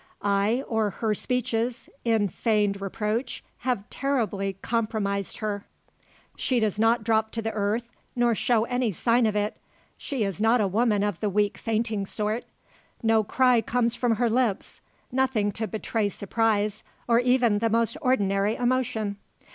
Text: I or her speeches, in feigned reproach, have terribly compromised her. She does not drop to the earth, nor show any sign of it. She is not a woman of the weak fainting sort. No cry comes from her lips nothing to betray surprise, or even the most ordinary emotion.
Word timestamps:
I 0.23 0.63
or 0.67 0.89
her 0.89 1.13
speeches, 1.13 1.87
in 2.03 2.27
feigned 2.27 2.81
reproach, 2.81 3.43
have 3.59 3.87
terribly 3.91 4.53
compromised 4.63 5.37
her. 5.37 5.67
She 6.35 6.59
does 6.59 6.79
not 6.79 7.03
drop 7.03 7.29
to 7.33 7.41
the 7.43 7.51
earth, 7.51 7.87
nor 8.15 8.33
show 8.33 8.65
any 8.65 8.91
sign 8.93 9.27
of 9.27 9.35
it. 9.35 9.57
She 9.97 10.23
is 10.23 10.41
not 10.41 10.59
a 10.59 10.65
woman 10.65 11.03
of 11.03 11.19
the 11.19 11.29
weak 11.29 11.55
fainting 11.55 12.07
sort. 12.07 12.45
No 13.03 13.23
cry 13.23 13.61
comes 13.61 13.93
from 13.93 14.15
her 14.15 14.27
lips 14.27 14.81
nothing 15.11 15.51
to 15.51 15.67
betray 15.67 16.09
surprise, 16.09 16.83
or 17.07 17.19
even 17.19 17.59
the 17.59 17.69
most 17.69 17.95
ordinary 18.01 18.55
emotion. 18.55 19.17